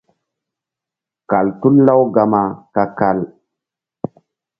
[1.29, 2.41] Kal tul Lawgama
[2.73, 3.19] ka-kal.